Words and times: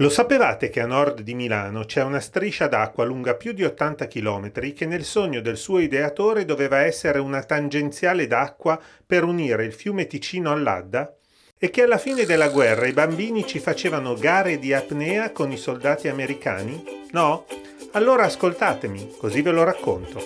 Lo 0.00 0.08
sapevate 0.08 0.70
che 0.70 0.80
a 0.80 0.86
nord 0.86 1.20
di 1.20 1.34
Milano 1.34 1.84
c'è 1.84 2.02
una 2.02 2.20
striscia 2.20 2.66
d'acqua 2.68 3.04
lunga 3.04 3.34
più 3.34 3.52
di 3.52 3.64
80 3.64 4.06
km 4.06 4.72
che 4.72 4.86
nel 4.86 5.04
sogno 5.04 5.42
del 5.42 5.58
suo 5.58 5.78
ideatore 5.78 6.46
doveva 6.46 6.78
essere 6.78 7.18
una 7.18 7.42
tangenziale 7.42 8.26
d'acqua 8.26 8.80
per 9.04 9.24
unire 9.24 9.66
il 9.66 9.74
fiume 9.74 10.06
Ticino 10.06 10.52
all'Adda? 10.52 11.14
E 11.58 11.68
che 11.68 11.82
alla 11.82 11.98
fine 11.98 12.24
della 12.24 12.48
guerra 12.48 12.86
i 12.86 12.94
bambini 12.94 13.46
ci 13.46 13.58
facevano 13.58 14.14
gare 14.14 14.58
di 14.58 14.72
apnea 14.72 15.32
con 15.32 15.52
i 15.52 15.58
soldati 15.58 16.08
americani? 16.08 16.82
No? 17.10 17.44
Allora 17.92 18.24
ascoltatemi, 18.24 19.16
così 19.18 19.42
ve 19.42 19.50
lo 19.50 19.64
racconto. 19.64 20.22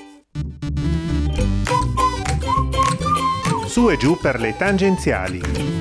Su 3.66 3.90
e 3.90 3.96
giù 3.96 4.16
per 4.20 4.38
le 4.38 4.54
tangenziali. 4.56 5.74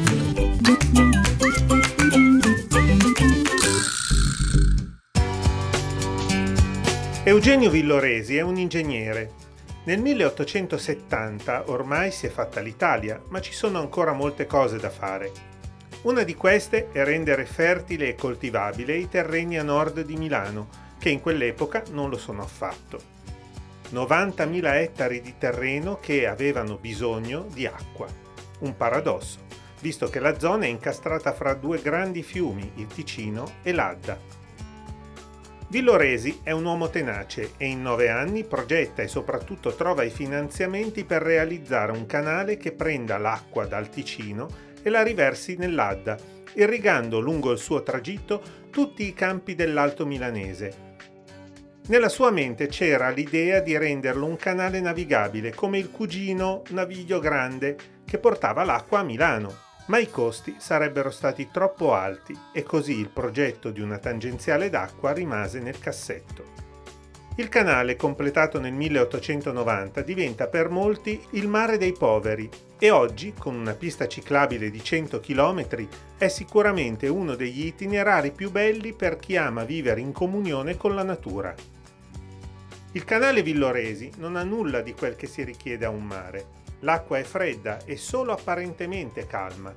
Eugenio 7.26 7.70
Villoresi 7.70 8.36
è 8.36 8.42
un 8.42 8.58
ingegnere. 8.58 9.32
Nel 9.86 10.02
1870 10.02 11.70
ormai 11.70 12.12
si 12.12 12.26
è 12.26 12.30
fatta 12.30 12.60
l'Italia, 12.60 13.24
ma 13.30 13.40
ci 13.40 13.54
sono 13.54 13.80
ancora 13.80 14.12
molte 14.12 14.46
cose 14.46 14.78
da 14.78 14.90
fare. 14.90 15.32
Una 16.02 16.24
di 16.24 16.36
queste 16.36 16.90
è 16.92 17.02
rendere 17.06 17.46
fertile 17.46 18.10
e 18.10 18.16
coltivabile 18.16 18.98
i 18.98 19.08
terreni 19.08 19.58
a 19.58 19.64
nord 19.64 20.02
di 20.02 20.18
Milano, 20.18 20.68
che 21.00 21.12
in 21.12 21.22
quell'epoca 21.22 21.84
non 21.92 22.10
lo 22.10 22.18
sono 22.18 22.42
affatto. 22.42 23.00
90.000 23.94 24.74
ettari 24.74 25.22
di 25.22 25.36
terreno 25.38 26.00
che 26.02 26.28
avevano 26.28 26.76
bisogno 26.76 27.48
di 27.54 27.66
acqua. 27.66 28.08
Un 28.60 28.76
paradosso, 28.76 29.40
visto 29.80 30.10
che 30.10 30.20
la 30.20 30.38
zona 30.38 30.66
è 30.66 30.68
incastrata 30.68 31.32
fra 31.32 31.54
due 31.54 31.80
grandi 31.82 32.22
fiumi, 32.22 32.70
il 32.76 32.88
Ticino 32.88 33.50
e 33.64 33.72
l'Adda. 33.72 34.43
Villoresi 35.74 36.42
è 36.44 36.52
un 36.52 36.66
uomo 36.66 36.90
tenace 36.90 37.54
e 37.58 37.66
in 37.66 37.82
nove 37.82 38.08
anni 38.08 38.44
progetta 38.44 39.02
e 39.02 39.08
soprattutto 39.08 39.74
trova 39.74 40.04
i 40.04 40.12
finanziamenti 40.12 41.04
per 41.04 41.24
realizzare 41.24 41.92
un 41.92 42.06
canale 42.06 42.58
che 42.58 42.74
prenda 42.74 43.18
l'acqua 43.18 43.66
dal 43.66 43.90
Ticino 43.90 44.48
e 44.84 44.92
la 44.92 45.02
riversi 45.02 45.56
nell'Adda, 45.58 46.16
irrigando 46.54 47.20
lungo 47.20 47.52
il 47.52 47.58
suo 47.58 47.82
tragitto 47.82 48.40
tutti 48.70 49.08
i 49.08 49.16
campi 49.16 49.56
dell'Alto 49.56 50.06
Milanese. 50.06 50.92
Nella 51.88 52.10
sua 52.10 52.30
mente 52.30 52.68
c'era 52.68 53.10
l'idea 53.10 53.60
di 53.60 53.76
renderlo 53.76 54.28
un 54.28 54.36
canale 54.36 54.80
navigabile 54.80 55.56
come 55.56 55.80
il 55.80 55.90
cugino 55.90 56.62
Naviglio 56.70 57.18
Grande 57.18 57.76
che 58.06 58.20
portava 58.20 58.64
l'acqua 58.64 59.00
a 59.00 59.04
Milano 59.04 59.72
ma 59.88 59.98
i 59.98 60.10
costi 60.10 60.56
sarebbero 60.58 61.10
stati 61.10 61.50
troppo 61.52 61.94
alti 61.94 62.38
e 62.52 62.64
così 62.64 62.98
il 62.98 63.10
progetto 63.10 63.70
di 63.72 63.82
una 63.82 63.98
tangenziale 63.98 64.70
d'acqua 64.70 65.12
rimase 65.12 65.60
nel 65.60 65.80
cassetto. 65.80 66.62
Il 67.36 67.50
canale, 67.50 67.96
completato 67.96 68.60
nel 68.60 68.74
1890, 68.74 70.02
diventa 70.02 70.48
per 70.48 70.70
molti 70.70 71.20
il 71.32 71.48
mare 71.48 71.80
dei 71.80 71.94
poveri 71.94 72.48
e 72.78 72.92
oggi, 72.92 73.34
con 73.36 73.56
una 73.56 73.74
pista 73.74 74.08
ciclabile 74.08 74.70
di 74.70 74.84
100 74.84 75.20
km, 75.20 75.88
è 76.18 76.28
sicuramente 76.28 77.08
uno 77.08 77.34
degli 77.34 77.66
itinerari 77.66 78.32
più 78.32 78.52
belli 78.52 78.94
per 78.94 79.18
chi 79.18 79.36
ama 79.36 79.64
vivere 79.64 80.00
in 80.00 80.12
comunione 80.12 80.78
con 80.78 80.94
la 80.94 81.04
natura. 81.04 81.56
Il 82.94 83.04
canale 83.06 83.44
Villoresi 83.44 84.12
non 84.18 84.36
ha 84.36 84.44
nulla 84.44 84.82
di 84.82 84.94
quel 84.94 85.16
che 85.16 85.28
si 85.28 85.44
richiede 85.44 85.86
a 85.86 85.90
un 85.90 86.04
mare, 86.04 86.62
L'acqua 86.84 87.18
è 87.18 87.24
fredda 87.24 87.84
e 87.86 87.98
solo 87.98 88.34
apparentemente 88.34 89.26
calma. 89.26 89.74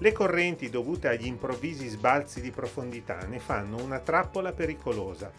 Le 0.00 0.12
correnti 0.12 0.68
dovute 0.70 1.08
agli 1.08 1.26
improvvisi 1.26 1.88
sbalzi 1.88 2.40
di 2.40 2.50
profondità 2.50 3.18
ne 3.26 3.38
fanno 3.38 3.82
una 3.82 4.00
trappola 4.00 4.52
pericolosa. 4.52 5.30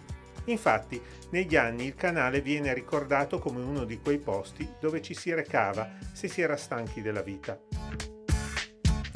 Infatti, 0.45 1.02
negli 1.31 1.55
anni 1.55 1.86
il 1.86 1.95
canale 1.95 2.41
viene 2.41 2.73
ricordato 2.73 3.39
come 3.39 3.61
uno 3.61 3.83
di 3.83 3.99
quei 3.99 4.17
posti 4.17 4.67
dove 4.80 5.02
ci 5.02 5.14
si 5.14 5.33
recava 5.33 5.89
se 6.14 6.27
si 6.27 6.42
era 6.42 6.55
stanchi 6.55 7.02
della 7.02 7.21
vita. 7.21 7.59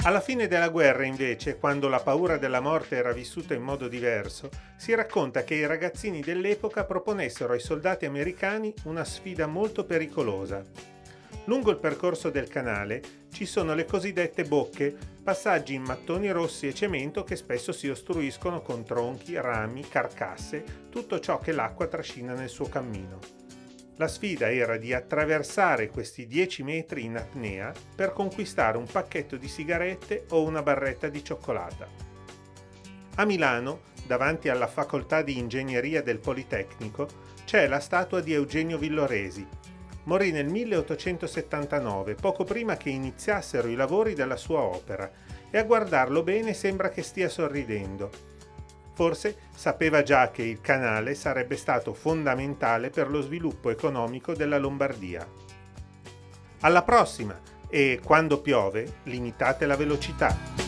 Alla 0.06 0.20
fine 0.20 0.48
della 0.48 0.68
guerra, 0.68 1.06
invece, 1.06 1.56
quando 1.56 1.88
la 1.88 1.98
paura 1.98 2.36
della 2.36 2.60
morte 2.60 2.96
era 2.96 3.12
vissuta 3.12 3.54
in 3.54 3.62
modo 3.62 3.88
diverso, 3.88 4.50
si 4.76 4.94
racconta 4.94 5.44
che 5.44 5.54
i 5.54 5.66
ragazzini 5.66 6.20
dell'epoca 6.20 6.84
proponessero 6.84 7.54
ai 7.54 7.60
soldati 7.60 8.04
americani 8.04 8.74
una 8.84 9.02
sfida 9.02 9.46
molto 9.46 9.86
pericolosa. 9.86 10.62
Lungo 11.46 11.70
il 11.70 11.78
percorso 11.78 12.28
del 12.28 12.48
canale 12.48 13.00
ci 13.32 13.46
sono 13.46 13.72
le 13.72 13.86
cosiddette 13.86 14.44
bocche, 14.44 14.94
passaggi 15.22 15.72
in 15.72 15.82
mattoni 15.82 16.30
rossi 16.30 16.68
e 16.68 16.74
cemento 16.74 17.24
che 17.24 17.36
spesso 17.36 17.72
si 17.72 17.88
ostruiscono 17.88 18.60
con 18.60 18.84
tronchi, 18.84 19.40
rami, 19.40 19.88
carcasse, 19.88 20.64
tutto 20.90 21.18
ciò 21.18 21.38
che 21.38 21.52
l'acqua 21.52 21.86
trascina 21.86 22.34
nel 22.34 22.50
suo 22.50 22.68
cammino. 22.68 23.43
La 23.96 24.08
sfida 24.08 24.50
era 24.50 24.76
di 24.76 24.92
attraversare 24.92 25.88
questi 25.88 26.26
10 26.26 26.64
metri 26.64 27.04
in 27.04 27.16
apnea 27.16 27.72
per 27.94 28.12
conquistare 28.12 28.76
un 28.76 28.86
pacchetto 28.90 29.36
di 29.36 29.46
sigarette 29.46 30.24
o 30.30 30.42
una 30.42 30.62
barretta 30.62 31.08
di 31.08 31.22
cioccolata. 31.22 31.86
A 33.14 33.24
Milano, 33.24 33.82
davanti 34.04 34.48
alla 34.48 34.66
facoltà 34.66 35.22
di 35.22 35.38
ingegneria 35.38 36.02
del 36.02 36.18
Politecnico, 36.18 37.06
c'è 37.44 37.68
la 37.68 37.78
statua 37.78 38.20
di 38.20 38.32
Eugenio 38.32 38.78
Villoresi, 38.78 39.46
morì 40.04 40.32
nel 40.32 40.48
1879, 40.48 42.14
poco 42.14 42.42
prima 42.42 42.76
che 42.76 42.90
iniziassero 42.90 43.68
i 43.68 43.76
lavori 43.76 44.14
della 44.14 44.36
sua 44.36 44.60
opera, 44.60 45.08
e 45.48 45.56
a 45.56 45.62
guardarlo 45.62 46.24
bene 46.24 46.52
sembra 46.52 46.88
che 46.88 47.02
stia 47.02 47.28
sorridendo. 47.28 48.33
Forse 48.94 49.36
sapeva 49.54 50.02
già 50.02 50.30
che 50.30 50.42
il 50.42 50.60
canale 50.60 51.14
sarebbe 51.14 51.56
stato 51.56 51.92
fondamentale 51.94 52.90
per 52.90 53.10
lo 53.10 53.20
sviluppo 53.20 53.70
economico 53.70 54.34
della 54.34 54.58
Lombardia. 54.58 55.26
Alla 56.60 56.82
prossima 56.82 57.38
e 57.68 58.00
quando 58.02 58.40
piove 58.40 59.00
limitate 59.04 59.66
la 59.66 59.76
velocità. 59.76 60.63